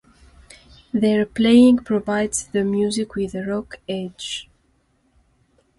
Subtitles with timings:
[0.91, 4.49] Their playing provides the music with a rock edge.